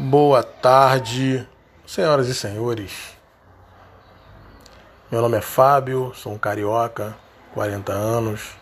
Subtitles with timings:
[0.00, 1.44] Boa tarde,
[1.84, 2.92] senhoras e senhores.
[5.10, 7.16] Meu nome é Fábio, sou um carioca,
[7.52, 8.52] 40 anos.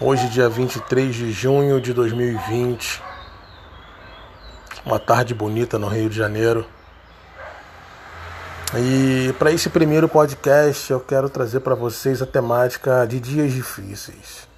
[0.00, 3.02] Hoje, dia 23 de junho de 2020,
[4.86, 6.66] uma tarde bonita no Rio de Janeiro.
[8.74, 14.48] E para esse primeiro podcast, eu quero trazer para vocês a temática de dias difíceis.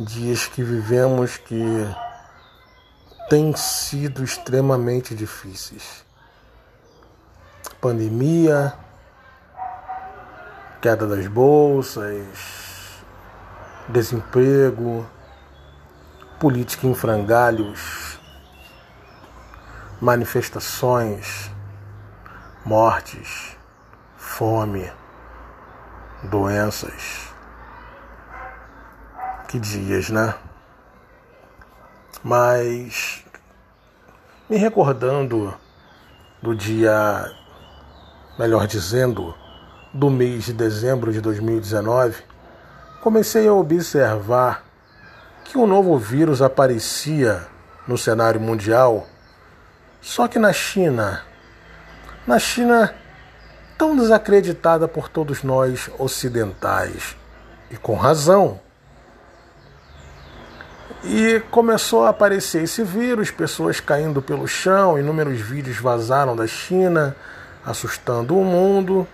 [0.00, 1.86] Dias que vivemos que
[3.32, 6.04] têm sido extremamente difíceis.
[7.80, 8.74] Pandemia,
[10.82, 13.00] queda das bolsas,
[13.88, 15.06] desemprego,
[16.38, 18.20] política em frangalhos,
[19.98, 21.50] manifestações,
[22.66, 23.56] mortes,
[24.14, 24.92] fome,
[26.24, 27.32] doenças.
[29.48, 30.34] Que dias, né?
[32.24, 33.24] Mas
[34.48, 35.52] me recordando
[36.40, 37.30] do dia,
[38.38, 39.34] melhor dizendo,
[39.92, 42.22] do mês de dezembro de 2019,
[43.02, 44.64] comecei a observar
[45.44, 47.46] que um novo vírus aparecia
[47.86, 49.06] no cenário mundial,
[50.00, 51.22] só que na China.
[52.24, 52.94] Na China,
[53.76, 57.16] tão desacreditada por todos nós ocidentais,
[57.68, 58.60] e com razão.
[61.04, 67.16] E começou a aparecer esse vírus, pessoas caindo pelo chão, inúmeros vídeos vazaram da China,
[67.66, 69.06] assustando o mundo.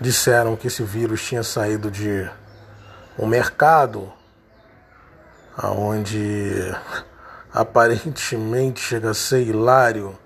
[0.00, 2.26] Disseram que esse vírus tinha saído de
[3.18, 4.10] um mercado
[5.62, 6.74] onde
[7.52, 10.18] aparentemente chega a ser hilário,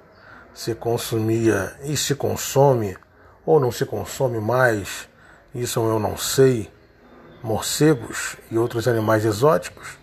[0.55, 2.97] se consumia e se consome,
[3.45, 5.09] ou não se consome mais,
[5.53, 6.71] isso eu não sei
[7.47, 9.97] morcegos e outros animais exóticos.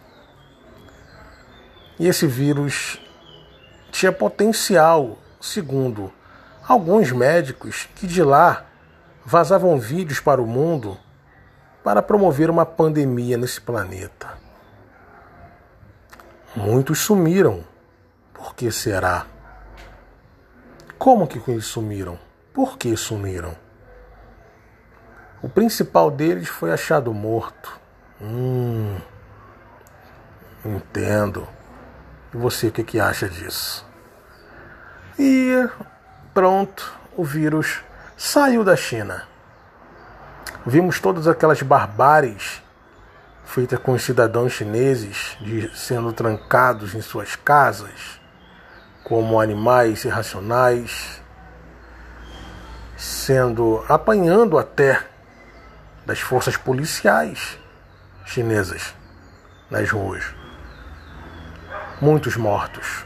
[1.99, 3.01] E esse vírus
[3.91, 6.11] tinha potencial, segundo
[6.65, 8.65] alguns médicos que de lá
[9.25, 10.97] vazavam vídeos para o mundo
[11.83, 14.37] para promover uma pandemia nesse planeta.
[16.55, 17.65] Muitos sumiram.
[18.33, 19.27] Por que será?
[20.97, 22.17] Como que eles sumiram?
[22.53, 23.62] Por que sumiram?
[25.43, 27.77] O principal deles foi achado morto.
[28.21, 28.95] Hum,
[30.63, 31.45] entendo.
[32.33, 33.85] E você, o que, que acha disso?
[35.19, 35.67] E
[36.33, 37.81] pronto, o vírus
[38.15, 39.27] saiu da China.
[40.65, 42.63] Vimos todas aquelas barbáries
[43.43, 48.17] feitas com os cidadãos chineses de sendo trancados em suas casas
[49.03, 51.21] como animais irracionais,
[52.95, 55.11] sendo apanhando até
[56.05, 57.57] das forças policiais
[58.25, 58.93] chinesas
[59.69, 60.23] nas ruas.
[62.01, 63.05] Muitos mortos.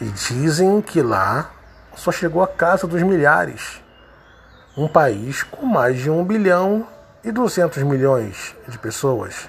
[0.00, 1.50] E dizem que lá
[1.94, 3.82] só chegou a casa dos milhares.
[4.76, 6.86] Um país com mais de 1 bilhão
[7.22, 9.48] e 200 milhões de pessoas.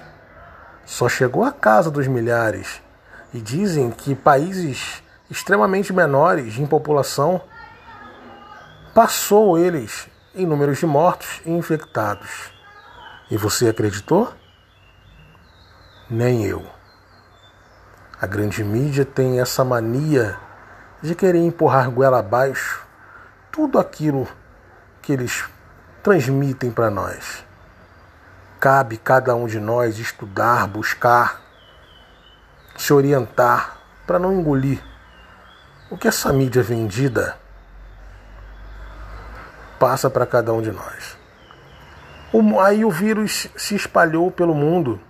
[0.84, 2.82] Só chegou a casa dos milhares.
[3.32, 7.40] E dizem que países extremamente menores em população
[8.94, 12.52] passou eles em números de mortos e infectados.
[13.30, 14.32] E você acreditou?
[16.08, 16.64] Nem eu.
[18.20, 20.38] A grande mídia tem essa mania
[21.02, 22.86] de querer empurrar goela abaixo
[23.50, 24.26] tudo aquilo
[25.02, 25.44] que eles
[26.02, 27.44] transmitem para nós.
[28.58, 31.42] Cabe cada um de nós estudar, buscar,
[32.76, 33.76] se orientar
[34.06, 34.82] para não engolir
[35.90, 37.41] o que essa mídia vendida
[39.82, 41.18] passa para cada um de nós.
[42.64, 45.00] Aí o vírus se espalhou pelo mundo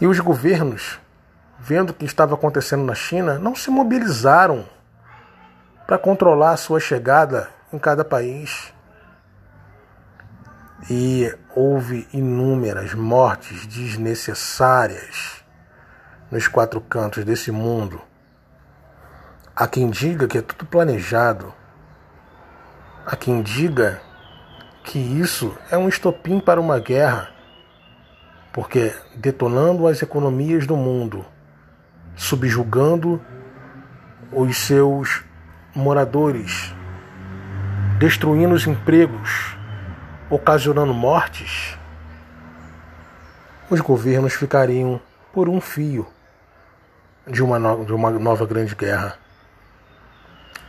[0.00, 0.98] e os governos,
[1.58, 4.64] vendo o que estava acontecendo na China, não se mobilizaram
[5.86, 8.72] para controlar a sua chegada em cada país.
[10.88, 15.44] E houve inúmeras mortes desnecessárias
[16.30, 18.00] nos quatro cantos desse mundo.
[19.54, 21.57] Há quem diga que é tudo planejado
[23.10, 24.02] Há quem diga
[24.84, 27.30] que isso é um estopim para uma guerra,
[28.52, 31.24] porque detonando as economias do mundo,
[32.14, 33.18] subjugando
[34.30, 35.24] os seus
[35.74, 36.74] moradores,
[37.98, 39.56] destruindo os empregos,
[40.28, 41.78] ocasionando mortes,
[43.70, 45.00] os governos ficariam
[45.32, 46.06] por um fio
[47.26, 49.16] de uma, no de uma nova grande guerra.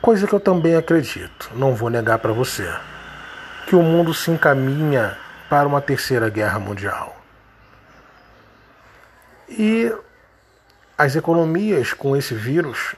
[0.01, 2.73] Coisa que eu também acredito, não vou negar para você,
[3.67, 5.17] que o mundo se encaminha
[5.49, 7.17] para uma terceira guerra mundial.
[9.49, 9.93] E
[10.97, 12.95] as economias com esse vírus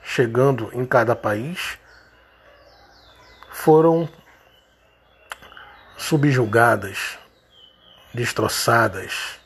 [0.00, 1.76] chegando em cada país
[3.50, 4.08] foram
[5.96, 7.18] subjugadas,
[8.12, 9.40] destroçadas.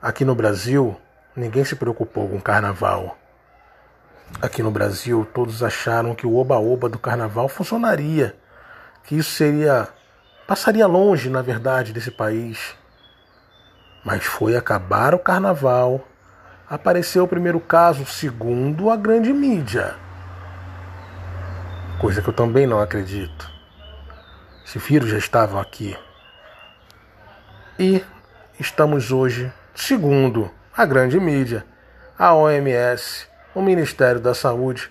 [0.00, 0.98] Aqui no Brasil,
[1.36, 3.18] ninguém se preocupou com carnaval.
[4.40, 8.34] Aqui no Brasil, todos acharam que o oba-oba do carnaval funcionaria,
[9.04, 9.88] que isso seria
[10.46, 12.74] passaria longe, na verdade, desse país.
[14.04, 16.06] Mas foi acabar o carnaval,
[16.68, 19.94] apareceu o primeiro caso, segundo a grande mídia.
[22.00, 23.50] Coisa que eu também não acredito.
[24.66, 25.96] Esse vírus já estava aqui.
[27.78, 28.04] E
[28.58, 31.64] estamos hoje, segundo a grande mídia,
[32.18, 34.90] a OMS, o Ministério da Saúde,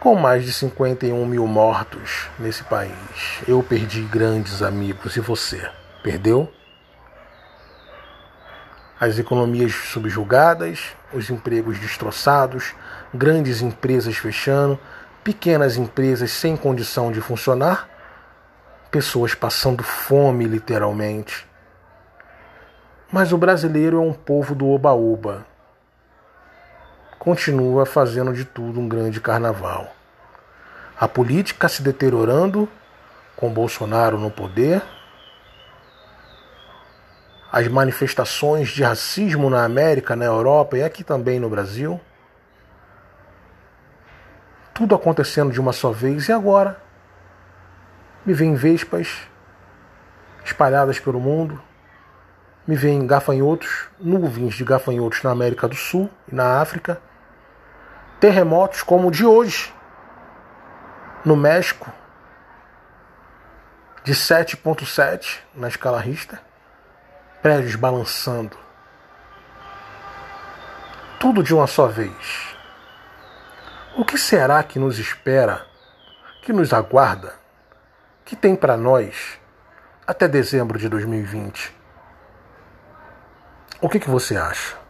[0.00, 3.40] com mais de 51 mil mortos nesse país.
[3.46, 5.68] Eu perdi grandes amigos e você
[6.02, 6.52] perdeu?
[8.98, 12.74] As economias subjugadas, os empregos destroçados,
[13.14, 14.78] grandes empresas fechando,
[15.22, 17.88] pequenas empresas sem condição de funcionar,
[18.90, 21.46] pessoas passando fome literalmente.
[23.12, 25.46] Mas o brasileiro é um povo do oba-oba.
[27.26, 29.92] Continua fazendo de tudo um grande carnaval.
[30.96, 32.68] A política se deteriorando,
[33.34, 34.80] com Bolsonaro no poder,
[37.50, 42.00] as manifestações de racismo na América, na Europa e aqui também no Brasil.
[44.72, 46.80] Tudo acontecendo de uma só vez, e agora?
[48.24, 49.22] Me vem vespas
[50.44, 51.60] espalhadas pelo mundo,
[52.68, 57.00] me vem gafanhotos, nuvens de gafanhotos na América do Sul e na África,
[58.20, 59.74] terremotos como o de hoje,
[61.24, 61.92] no México,
[64.04, 66.40] de 7.7 na escala Richter,
[67.42, 68.56] prédios balançando.
[71.18, 72.56] Tudo de uma só vez.
[73.96, 75.66] O que será que nos espera,
[76.42, 77.34] que nos aguarda,
[78.24, 79.38] que tem para nós
[80.06, 81.74] até dezembro de 2020?
[83.80, 84.85] O que, que você acha?